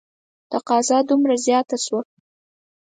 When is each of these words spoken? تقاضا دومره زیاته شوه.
تقاضا 0.51 0.97
دومره 1.09 1.35
زیاته 1.45 1.77
شوه. 1.85 2.01